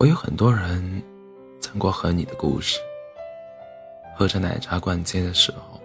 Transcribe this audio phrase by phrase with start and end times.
[0.00, 1.02] 我有很多人
[1.60, 2.80] 讲过和你的故事。
[4.16, 5.78] 喝着奶茶逛街的时候，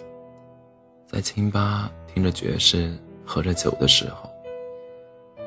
[1.05, 4.29] 在清吧听着爵士喝着酒的时候，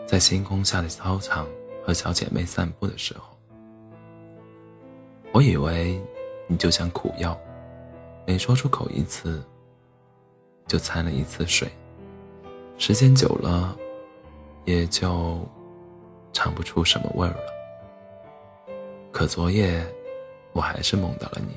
[0.07, 1.47] 在星空下的操场
[1.83, 3.35] 和小姐妹散步的时候，
[5.33, 5.99] 我以为
[6.47, 7.41] 你就像苦药，
[8.27, 9.43] 每说出口一次，
[10.67, 11.67] 就掺了一次水，
[12.77, 13.75] 时间久了，
[14.67, 15.41] 也就
[16.35, 17.58] 尝不出什么味儿了。
[19.19, 19.85] 可昨夜，
[20.53, 21.57] 我还是梦到了你。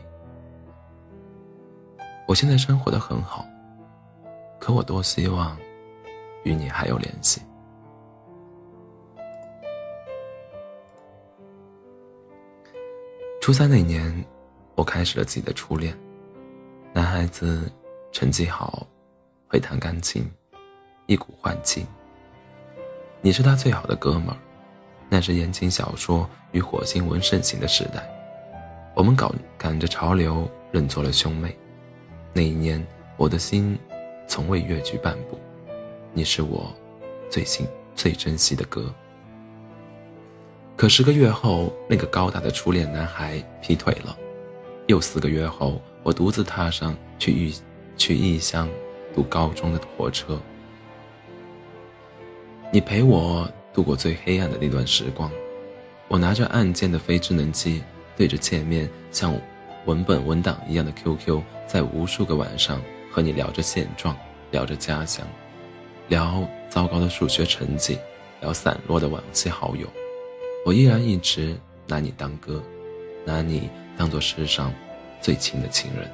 [2.27, 3.45] 我现在生活的很好，
[4.59, 5.55] 可我多希望
[6.43, 7.39] 与你还有联系。
[13.39, 14.25] 初三那年，
[14.73, 15.95] 我开始了自己的初恋。
[16.93, 17.71] 男孩子
[18.11, 18.88] 成绩好，
[19.47, 20.27] 会弹钢琴，
[21.05, 21.85] 一股换气。
[23.21, 24.38] 你是他最好的哥们儿，
[25.14, 28.02] 那是言情小说与火星文盛行的时代，
[28.95, 31.54] 我们赶赶着潮流，认作了兄妹。
[32.31, 32.81] 那一年，
[33.17, 33.78] 我的心
[34.26, 35.38] 从未越矩半步。
[36.14, 36.73] 你是我
[37.30, 38.86] 最心最珍惜的歌。
[40.78, 44.17] 可十个月后，那个高大的初恋男孩劈腿了。
[44.88, 47.54] 又四个月后，我独自踏上去异
[47.98, 48.70] 去异乡
[49.14, 50.39] 读高中的火车。
[52.72, 55.31] 你陪我度过最黑暗的那段时光。
[56.08, 57.81] 我拿着按键的非智能机，
[58.17, 59.33] 对着界面像
[59.86, 61.41] 文本文档一样的 QQ。
[61.67, 64.14] 在无数个晚上和你聊着现状，
[64.52, 65.25] 聊着家乡，
[66.09, 67.97] 聊糟糕的数学成绩，
[68.42, 69.88] 聊散落的往期好友，
[70.66, 71.55] 我依然一直
[71.88, 72.61] 拿你当哥，
[73.23, 74.73] 拿你当做世上
[75.22, 76.11] 最亲的情人。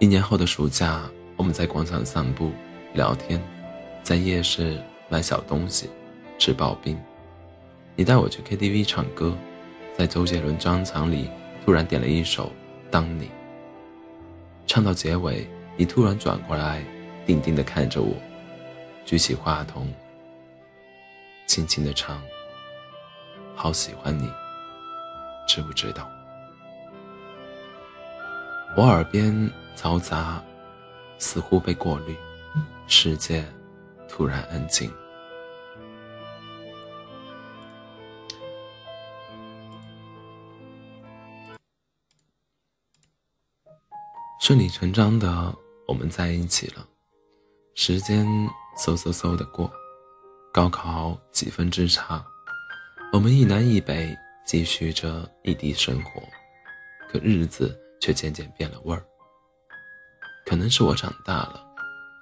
[0.00, 2.50] 一年后的暑假，我们在广场散步
[2.94, 3.40] 聊天，
[4.02, 5.88] 在夜市买小东西，
[6.38, 6.98] 吃刨冰。
[7.96, 9.36] 你带我去 KTV 唱歌，
[9.96, 11.30] 在周杰伦专场里
[11.64, 12.52] 突然点了一首。
[12.90, 13.30] 当你
[14.66, 15.46] 唱到结尾，
[15.76, 16.82] 你突然转过来，
[17.26, 18.14] 定定地看着我，
[19.04, 19.92] 举起话筒，
[21.46, 22.22] 轻轻地唱
[23.54, 24.30] ：“好喜欢你，
[25.46, 26.08] 知不知道？”
[28.76, 30.42] 我耳边嘈杂，
[31.18, 32.14] 似乎被过滤，
[32.86, 33.44] 世界
[34.08, 34.90] 突然安静。
[44.48, 45.54] 顺理成章的，
[45.86, 46.82] 我们在一起了。
[47.74, 48.26] 时间
[48.78, 49.70] 嗖嗖嗖的过，
[50.50, 52.24] 高考几分之差，
[53.12, 54.16] 我们一南一北
[54.46, 56.22] 继续着异地生活，
[57.10, 59.04] 可日子却渐渐变了味儿。
[60.46, 61.62] 可能是我长大了，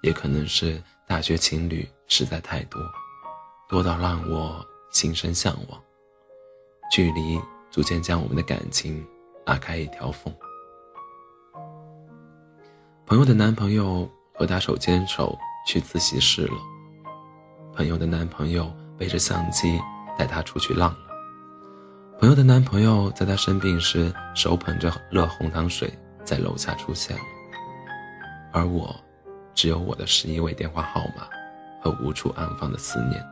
[0.02, 2.82] 也可能是大学情侣实在太多，
[3.68, 5.80] 多到让我心生向往。
[6.90, 9.06] 距离逐渐将我们的感情
[9.44, 10.34] 拉开一条缝。
[13.06, 16.54] 朋友的男朋友和她手牵手去自习室了。
[17.72, 18.68] 朋友的男朋友
[18.98, 19.80] 背着相机
[20.18, 20.98] 带她出去浪了。
[22.18, 27.22] 朋友的男朋友在她生病时手捧着热红糖水在楼下出现了。
[28.52, 28.92] 而我，
[29.54, 31.28] 只有我的十一位电话号码
[31.80, 33.24] 和无处安放的思念。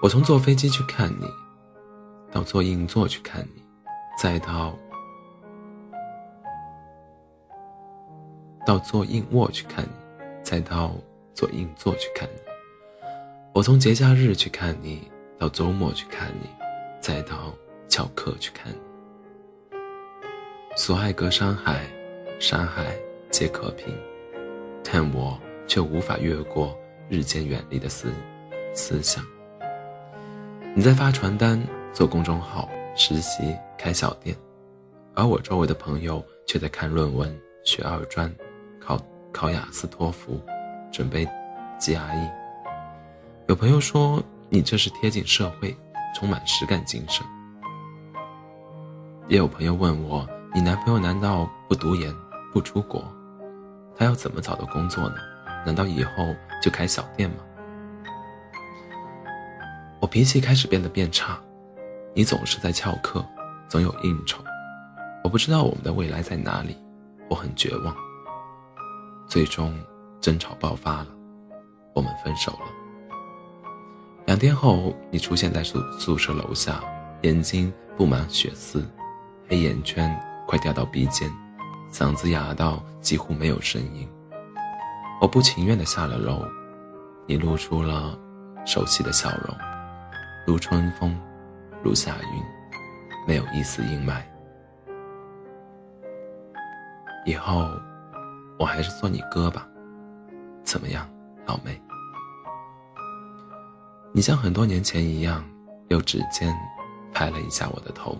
[0.00, 1.26] 我从坐飞机去看你，
[2.30, 3.62] 到坐硬座去看你，
[4.16, 4.78] 再到。
[8.66, 9.90] 到坐硬卧去看你，
[10.42, 10.94] 再到
[11.34, 12.40] 坐硬座去看你。
[13.52, 16.48] 我从节假日去看你，到周末去看你，
[17.00, 17.54] 再到
[17.88, 18.78] 翘课去看你。
[20.76, 21.84] 所爱隔山海，
[22.38, 22.94] 山海
[23.30, 23.92] 皆可平，
[24.84, 26.78] 但我却无法越过
[27.08, 28.12] 日渐远离的思
[28.72, 29.24] 思想。
[30.74, 31.60] 你在发传单、
[31.92, 34.36] 做公众号、实习、开小店，
[35.14, 38.32] 而我周围的朋友却在看论文、学二专。
[38.80, 38.98] 考
[39.32, 40.40] 考雅思托福，
[40.90, 41.28] 准备
[41.78, 42.30] GRE。
[43.46, 45.76] 有朋友说你这是贴近社会，
[46.14, 47.24] 充满实干精神。
[49.28, 52.12] 也有朋友问我，你男朋友难道不读研
[52.52, 53.04] 不出国？
[53.96, 55.16] 他要怎么找到工作呢？
[55.64, 57.36] 难道以后就开小店吗？
[60.00, 61.38] 我脾气开始变得变差，
[62.14, 63.24] 你总是在翘课，
[63.68, 64.42] 总有应酬，
[65.22, 66.76] 我不知道我们的未来在哪里，
[67.28, 67.94] 我很绝望。
[69.30, 69.72] 最终，
[70.20, 71.06] 争吵爆发了，
[71.94, 72.66] 我们分手了。
[74.26, 76.80] 两天后，你出现在宿宿舍楼下，
[77.22, 78.84] 眼睛布满血丝，
[79.48, 80.12] 黑眼圈
[80.48, 81.30] 快掉到鼻尖，
[81.92, 84.08] 嗓子哑到几乎没有声音。
[85.20, 86.44] 我不情愿地下了楼，
[87.24, 88.18] 你露出了
[88.66, 89.56] 熟悉的笑容，
[90.44, 91.16] 如春风，
[91.84, 92.42] 如夏云，
[93.28, 94.20] 没有一丝阴霾。
[97.24, 97.70] 以后，
[98.60, 99.66] 我还是做你哥吧，
[100.62, 101.08] 怎么样，
[101.46, 101.80] 老妹？
[104.12, 105.42] 你像很多年前一样，
[105.88, 106.54] 用指尖
[107.10, 108.18] 拍了一下我的头。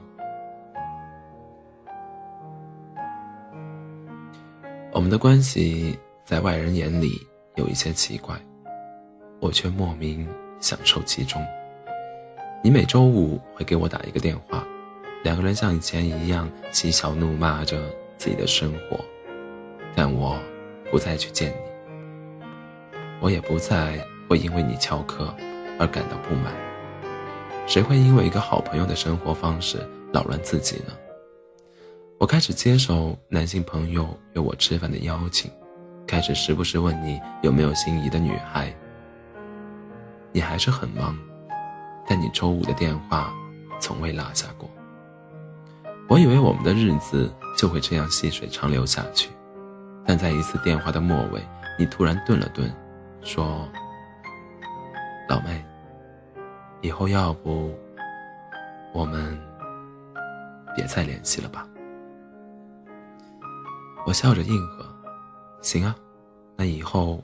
[4.95, 7.21] 我们的关系在外人眼里
[7.57, 8.35] 有一些奇怪，
[9.41, 10.27] 我却莫名
[10.59, 11.39] 享受其中。
[12.65, 14.67] 你每周五会给我打一个电话，
[15.23, 17.79] 两个人像以前一样嬉笑怒骂着
[18.17, 18.99] 自己的生活，
[19.95, 20.39] 但我
[20.91, 22.45] 不再去见你，
[23.21, 25.35] 我也不再会因为你翘课
[25.79, 26.53] 而感到不满。
[27.67, 29.79] 谁会因为一个好朋友的生活方式
[30.13, 30.93] 扰乱自己呢？
[32.19, 35.51] 我开始接受男性朋友约我吃饭的邀请，
[36.07, 38.75] 开始时不时问你有没有心仪的女孩。
[40.33, 41.19] 你还是很忙，
[42.07, 43.33] 但你周五的电话
[43.81, 44.69] 从未落下过。
[46.09, 49.31] 我以为我们的日子就会这样细水长流下去，
[50.11, 51.41] 但在一次电话的末尾，
[51.79, 52.69] 你突然顿了顿，
[53.23, 53.69] 说
[55.31, 55.65] ：“老妹，
[56.81, 57.73] 以后要不
[58.93, 59.41] 我们
[60.75, 61.65] 别再联系了吧。”
[64.05, 64.85] 我笑着应和
[65.63, 65.95] ：“行啊，
[66.57, 67.23] 那以后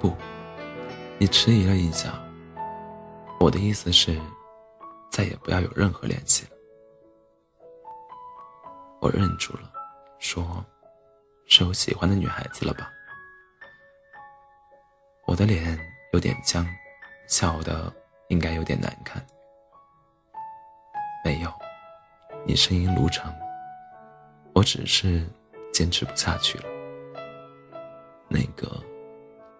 [0.00, 0.12] 不，
[1.16, 2.14] 你迟疑了一下。
[3.38, 4.18] 我的意思是，
[5.10, 6.50] 再也不要有任何联系了。
[9.00, 9.72] 我认住了，
[10.18, 10.64] 说
[11.46, 12.90] ：“是有喜欢的女孩子了吧？”
[15.26, 15.78] 我的脸
[16.12, 16.66] 有点僵，
[17.28, 17.92] 笑的
[18.28, 19.24] 应该有点难看。
[21.24, 21.52] 没有，
[22.44, 23.32] 你声音如常。
[24.52, 25.24] 我只是
[25.72, 26.64] 坚持不下去了。
[28.28, 28.68] 那个，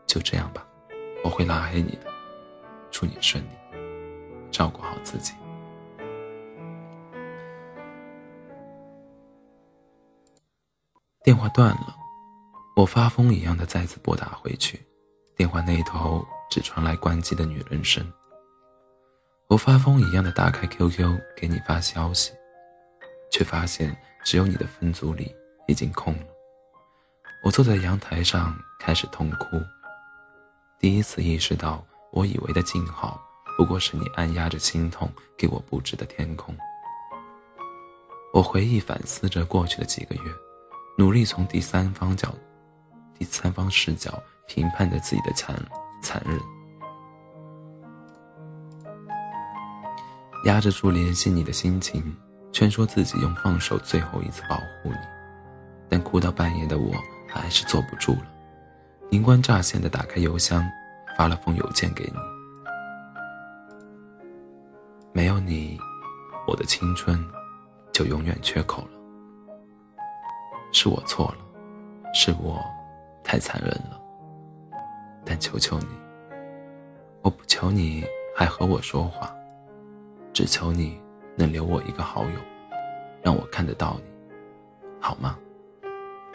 [0.06, 0.66] 就这样吧，
[1.22, 2.10] 我会拉黑你的。
[2.90, 3.50] 祝你顺利，
[4.50, 5.32] 照顾好自己。
[11.22, 11.94] 电话断了，
[12.76, 14.80] 我发疯一样的再次拨打回去，
[15.36, 18.04] 电话那头只传来关机的女人声。
[19.48, 22.32] 我发疯一样的打开 QQ 给你发消息，
[23.30, 25.34] 却发现只有你的分组里
[25.66, 26.26] 已经空了。
[27.44, 29.60] 我坐在阳台上开始痛哭，
[30.78, 33.20] 第一次意识到，我以为的静好
[33.60, 36.56] 不过是你按压着心痛给我布置的天空。
[38.32, 40.22] 我回忆反思着过去的几个月，
[40.96, 42.34] 努力从第三方角、
[43.18, 44.18] 第三方视角
[44.48, 45.54] 评判着自己的残
[46.02, 46.40] 残忍。
[50.46, 52.16] 压制住联系你的心情，
[52.52, 54.96] 劝说自己用放手最后一次保护你，
[55.86, 56.94] 但哭到半夜的我
[57.28, 58.26] 还是坐不住了，
[59.10, 60.66] 灵光乍现的打开邮箱，
[61.14, 62.29] 发了封邮件给你。
[65.12, 65.78] 没有你，
[66.46, 67.18] 我的青春
[67.92, 68.90] 就永远缺口了。
[70.72, 71.38] 是我错了，
[72.14, 72.62] 是我
[73.24, 74.00] 太残忍了。
[75.24, 75.86] 但求求你，
[77.22, 78.04] 我不求你
[78.36, 79.34] 还和我说话。
[80.32, 80.98] 只求你
[81.34, 82.36] 能留我一个好友，
[83.20, 85.36] 让我看得到你，好吗？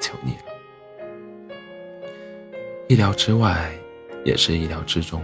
[0.02, 1.56] 求你了。
[2.90, 3.74] 意料之外，
[4.26, 5.24] 也是意料之中。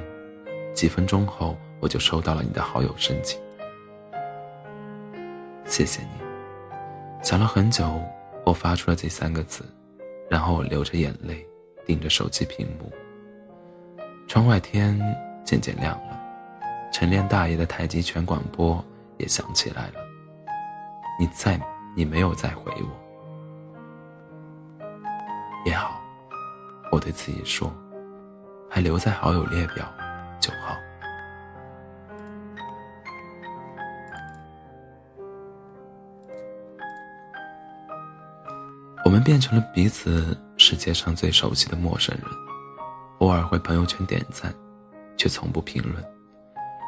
[0.74, 3.42] 几分钟后，我就收到了你的好友申请。
[5.66, 6.10] 谢谢你。
[7.24, 8.00] 想了很久，
[8.46, 9.66] 我发出了这三个字，
[10.30, 11.46] 然后我流着眼泪，
[11.86, 12.92] 盯着手机屏幕。
[14.28, 15.00] 窗外天
[15.44, 16.20] 渐渐亮了。
[16.94, 18.84] 晨练大爷的太极拳广播
[19.18, 19.94] 也响起来了。
[21.20, 21.60] 你在，
[21.96, 22.90] 你没有再回我，
[25.66, 26.02] 也好，
[26.92, 27.74] 我对自己说，
[28.70, 29.86] 还留在好友列表
[39.22, 42.26] 变成了彼此世界上最熟悉的陌生人，
[43.20, 44.54] 偶尔会朋友圈点赞，
[45.18, 46.04] 却从不评论。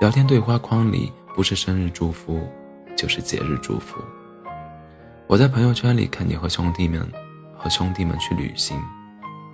[0.02, 2.48] 聊天对话框里不是生日祝福，
[2.96, 4.02] 就是节日祝福。
[5.28, 7.10] 我在朋友圈里看你和兄弟们
[7.58, 8.78] 和兄弟们去旅行，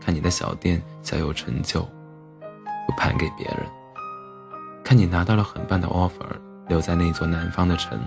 [0.02, 3.60] 看你的小店小有成就，又盘给别人。
[4.84, 6.28] 看你拿到了很棒的 offer，
[6.68, 8.00] 留在那座南方的城。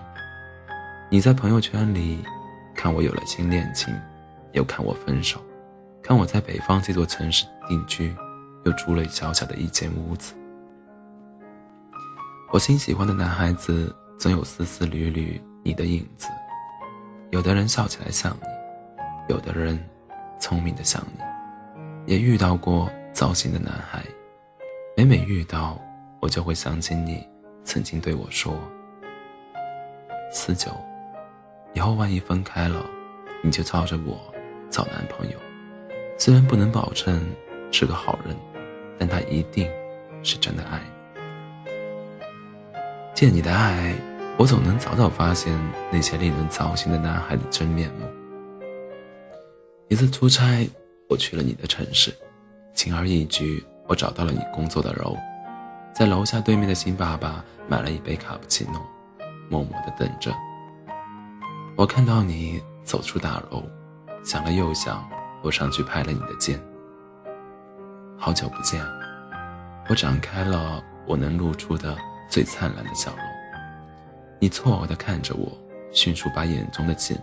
[1.08, 2.24] 你在朋友圈里
[2.74, 3.94] 看我有了新恋情，
[4.52, 5.40] 又看我分手，
[6.02, 8.14] 看我在北方这座城市定居，
[8.64, 10.34] 又租了小小的一间屋子。
[12.52, 16.28] 我新喜欢的男孩子总有丝丝缕缕你的影子，
[17.30, 19.82] 有的人笑起来像你，有的人
[20.38, 24.04] 聪明的像你，也遇到过糟心的男孩，
[24.96, 25.80] 每每遇到，
[26.20, 27.26] 我就会想起你
[27.64, 28.54] 曾经对我说
[30.30, 30.70] ：“四九，
[31.72, 32.84] 以后万一分开了，
[33.42, 34.31] 你就照着我
[34.72, 35.36] 找男朋友。
[36.18, 37.24] 虽然不能保证
[37.70, 38.36] 是个好人，
[38.98, 39.70] 但他一定
[40.24, 41.70] 是真的爱你。
[43.14, 43.94] 借你的爱，
[44.36, 45.56] 我总能早早发现
[45.92, 48.06] 那些令人糟心的男孩的真面目。
[49.88, 50.68] 一次出差。”
[51.10, 52.10] 我去了你的城市，
[52.72, 55.14] 轻而易举，我找到了你工作的楼，
[55.92, 58.80] 在楼下对面的新爸爸买了一杯卡布奇诺，
[59.50, 60.34] 默默的等着。
[61.76, 63.62] 我看到你走出大楼，
[64.24, 65.04] 想了又想，
[65.42, 66.60] 我上去拍了你的肩。
[68.16, 68.80] 好久不见，
[69.88, 71.96] 我展开了我能露出的
[72.28, 73.20] 最灿烂的笑容。
[74.38, 75.50] 你错愕地看着我，
[75.92, 77.16] 迅速把眼中的惊，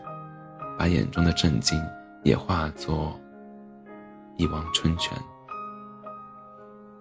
[0.77, 1.82] 把眼中的震惊
[2.24, 3.18] 也化作。
[4.38, 5.18] 一汪春泉，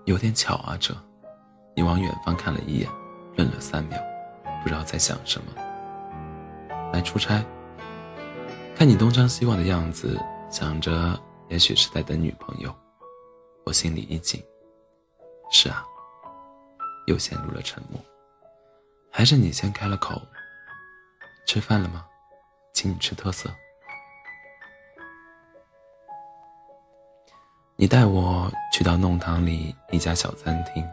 [0.07, 0.77] 有点巧啊！
[0.81, 0.93] 这，
[1.77, 2.89] 你往远方看了一眼，
[3.37, 3.97] 愣了三秒，
[4.61, 5.53] 不知道在想什么。
[6.93, 7.41] 来出差，
[8.79, 10.17] 看你东张西望的样子，
[10.49, 12.73] 想着也许是在等女朋友。
[13.65, 14.41] 我心里一紧。
[15.51, 15.85] 是啊，
[17.09, 18.01] 又陷入了沉默。
[19.11, 20.23] 还是你先开了口。
[21.45, 22.07] 吃饭了吗？
[22.73, 23.51] 请你吃特色。
[27.75, 30.89] 你带我去到弄堂里一家小餐厅，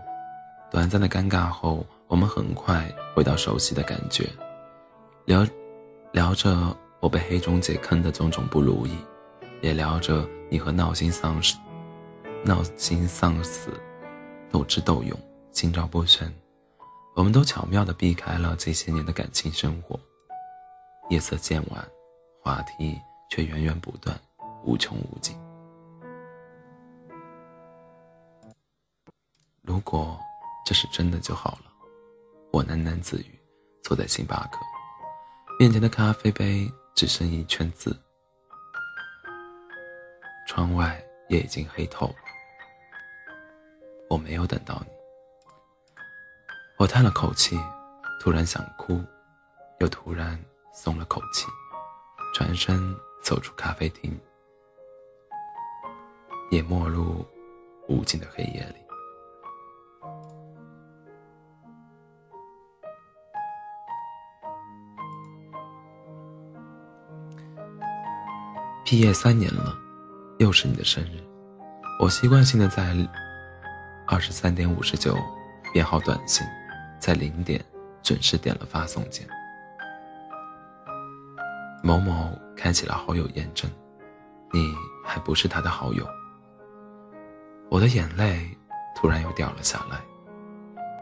[0.72, 4.27] 短暂的尴尬后，我们很快回到熟悉的感觉，
[5.25, 5.46] 聊
[6.12, 8.97] 聊着我被黑中介坑的种种不如意，
[9.62, 11.55] 也聊着你和闹心丧死、
[12.43, 13.79] 闹心丧死
[14.50, 15.15] 斗智斗勇、
[15.51, 16.33] 心照不宣，
[17.15, 20.00] 我们都巧妙地避开了这些年的感情生活。
[21.12, 21.88] 夜色渐晚，
[22.41, 24.19] 话题却源源不断，
[24.63, 25.38] 无穷无尽。
[29.62, 30.19] 如果
[30.65, 31.71] 这是真的就好了，
[32.51, 33.39] 我喃喃自语，
[33.83, 34.57] 坐在星巴克
[35.59, 37.93] 面前的咖啡杯只剩一圈字，
[40.47, 42.15] 窗外也已经黑透了。
[44.09, 44.93] 我没有等到你，
[46.77, 47.59] 我叹了口气，
[48.21, 49.03] 突然想哭，
[49.79, 50.41] 又突然
[50.73, 51.47] 松了口气，
[52.33, 54.17] 转身走出咖啡厅，
[56.49, 57.25] 也没入
[57.89, 58.85] 无尽的黑夜里。
[68.86, 69.75] 毕业三年了，
[70.38, 71.20] 又是你的生日，
[72.00, 72.96] 我习惯性的在
[74.06, 75.18] 二十三点五十九
[75.74, 76.46] 编好短信，
[77.00, 77.60] 在零点
[78.04, 79.27] 准时点了发送键。
[81.82, 83.68] 某某开启了好友验证，
[84.54, 84.72] 你
[85.04, 86.08] 还不是他的好友。
[87.72, 88.56] 我的眼泪
[88.96, 90.00] 突然又掉了下来，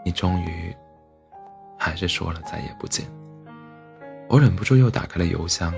[0.05, 0.73] 你终于
[1.77, 3.05] 还是说了再也不见。
[4.29, 5.73] 我忍不住又打开了邮箱，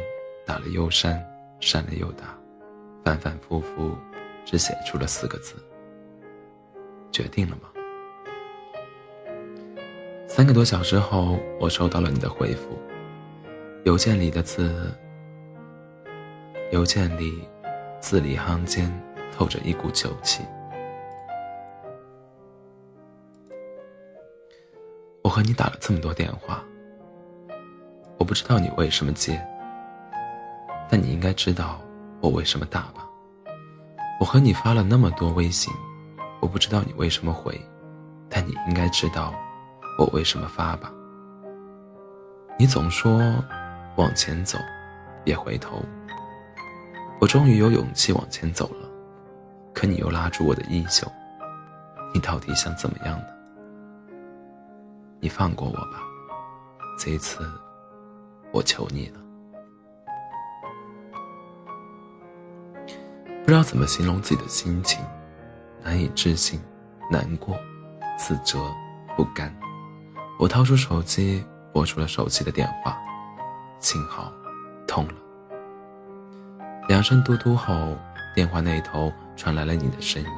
[0.46, 1.20] 打了又删。
[1.60, 2.38] 删了又打，
[3.04, 3.96] 反反复复，
[4.46, 5.56] 只写出了四个字
[7.12, 7.70] ：“决定了吗？”
[10.28, 12.78] 三个多小时后，我收到了你的回复。
[13.86, 14.92] 邮件里的字，
[16.72, 17.48] 邮件里
[18.00, 18.92] 字里行间
[19.32, 20.44] 透着一股酒气。
[25.24, 26.62] 我和你打了这么多电话，
[28.18, 29.42] 我不知道你为什么接。
[30.90, 31.80] 但你应该知道
[32.22, 33.06] 我为什么打吧？
[34.20, 35.74] 我和你发了那么多微信，
[36.40, 37.60] 我不知道你为什么回，
[38.30, 39.34] 但你应该知道
[40.00, 40.92] 我为什么发吧？
[42.58, 43.20] 你总说
[43.98, 44.58] 往前走，
[45.24, 45.84] 别回头。
[47.20, 48.90] 我终于有勇气往前走了，
[49.74, 51.06] 可你又拉住我的衣袖，
[52.14, 53.26] 你到底想怎么样呢？
[55.20, 56.02] 你放过我吧，
[57.00, 57.50] 这一次
[58.52, 59.25] 我求你了。
[63.46, 65.06] 不知道怎么形容自己的心情，
[65.84, 66.60] 难以置信，
[67.12, 67.56] 难过，
[68.18, 68.58] 自责，
[69.16, 69.56] 不甘。
[70.40, 72.98] 我掏出手机，拨出了手机的电话，
[73.80, 74.34] 幸好
[74.88, 75.14] 通了。
[76.90, 77.96] 两声嘟嘟后，
[78.34, 80.30] 电话那头传来了你的声音，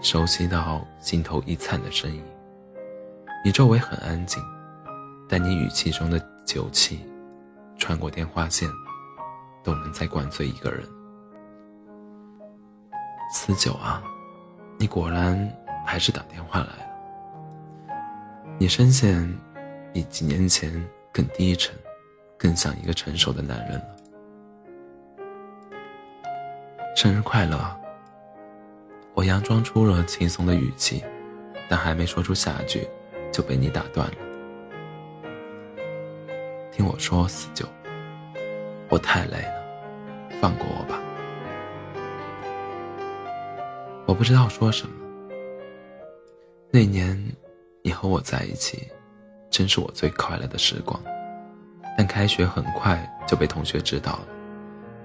[0.00, 2.22] 熟悉到心头一颤的声音。
[3.44, 4.40] 你周围很安静，
[5.28, 7.04] 但你语气中的酒气，
[7.76, 8.70] 穿过电话线，
[9.64, 10.88] 都能再灌醉一个人。
[13.32, 14.02] 四九啊，
[14.78, 15.50] 你果然
[15.84, 16.84] 还是打电话来了。
[18.58, 19.28] 你声线
[19.92, 20.72] 比几年前
[21.12, 21.74] 更低沉，
[22.38, 23.86] 更像一个成熟的男人了。
[26.96, 27.58] 生日快乐！
[29.14, 31.04] 我佯装出了轻松的语气，
[31.68, 32.88] 但还没说出下句，
[33.32, 34.14] 就被你打断了。
[36.70, 37.66] 听我说，四九，
[38.88, 41.00] 我太累了，放过我吧。
[44.14, 44.94] 我不知道说什么。
[46.70, 47.20] 那年，
[47.82, 48.86] 你和我在一起，
[49.50, 51.02] 真是我最快乐的时光。
[51.98, 54.28] 但开学很快就被同学知道了，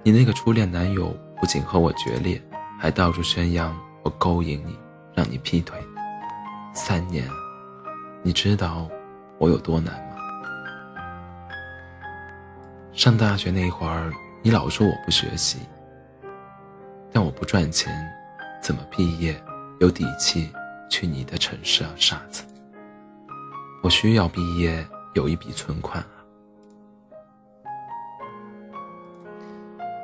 [0.04, 2.39] 你那个初恋男友不仅和我决裂，
[2.80, 4.78] 还到处宣扬我勾引你，
[5.16, 5.75] 让你劈腿。
[6.75, 7.28] 三年，
[8.22, 8.88] 你知道
[9.39, 10.18] 我有多难吗？
[12.94, 14.13] 上大学那会儿，
[14.44, 15.58] 你老说我不学习，
[17.12, 17.92] 但我不赚钱，
[18.62, 19.42] 怎么毕业
[19.80, 20.51] 有底气
[20.89, 22.44] 去你的城市啊，傻子！
[23.82, 24.86] 我需要毕业
[25.16, 26.16] 有一笔存款啊。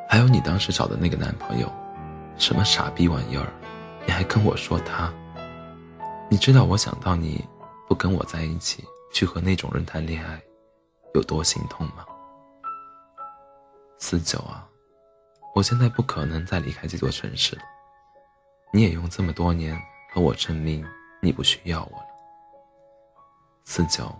[0.07, 1.69] 还有你当时找的那个男朋友，
[2.37, 3.51] 什么傻逼玩意儿，
[4.05, 5.13] 你还跟我说他？
[6.29, 7.43] 你知道我想到你
[7.87, 10.41] 不跟我在一起，去和那种人谈恋爱，
[11.13, 12.05] 有多心痛吗？
[13.97, 14.65] 四九啊，
[15.53, 17.61] 我现在不可能再离开这座城市了。
[18.75, 20.85] 你也用这么多年和我证明
[21.21, 22.05] 你不需要我了。
[23.63, 24.13] 四九，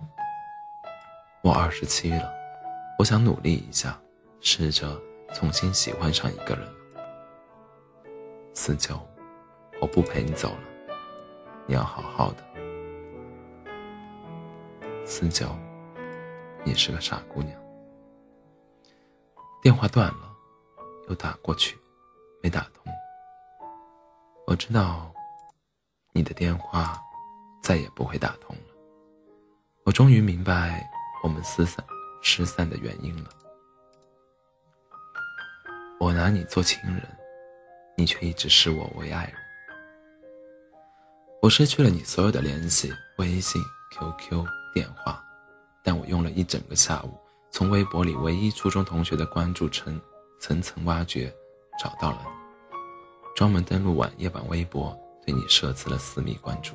[1.43, 2.33] 我二十七了，
[2.97, 4.00] 我想努力一下，
[4.39, 4.97] 试着
[5.33, 6.65] 重新喜欢上一个人。
[8.53, 8.97] 四九，
[9.81, 10.95] 我不陪你走了，
[11.67, 12.41] 你要好好的。
[15.05, 15.53] 四九，
[16.63, 17.62] 你是个傻姑娘。
[19.62, 20.33] 电话断了，
[21.09, 21.77] 又打过去，
[22.41, 22.95] 没打通。
[24.48, 25.12] 我知道，
[26.14, 27.02] 你的电话
[27.64, 28.62] 再也不会打通了。
[29.84, 30.88] 我终于明白
[31.24, 31.84] 我们失散
[32.22, 33.30] 失散的原因了。
[36.00, 37.02] 我拿你做情人，
[37.98, 39.36] 你却一直视我为爱人。
[41.42, 43.60] 我失去了你所有的联系，微信、
[43.92, 45.24] QQ、电话，
[45.84, 47.18] 但我用了一整个下午。
[47.50, 50.00] 从微博里唯一初中同学的关注层
[50.40, 51.34] 层层挖掘，
[51.81, 52.45] 找到了你。
[53.35, 56.74] 专门登录晚夜版微博，对你设置了私密关注。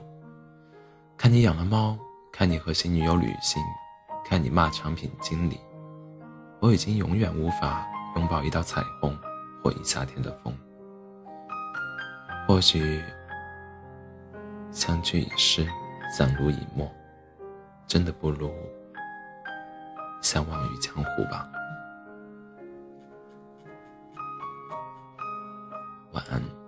[1.16, 1.98] 看你养了猫，
[2.30, 3.62] 看你和新女友旅行，
[4.26, 5.58] 看你骂产品经理。
[6.60, 9.18] 我已经永远无法拥抱一道彩虹
[9.64, 10.54] 或一夏天的风。
[12.46, 13.02] 或许
[14.70, 15.66] 相聚已逝，
[16.14, 16.86] 相濡以沫，
[17.86, 18.52] 真的不如。
[20.20, 21.50] 相忘于江湖吧，
[26.28, 26.59] 晚安。